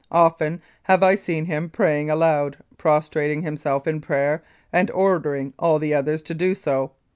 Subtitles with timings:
[0.11, 4.41] Often have I seen him praying aloud, prostrating himself in prayer,
[4.73, 6.93] and ordering all the others to do so.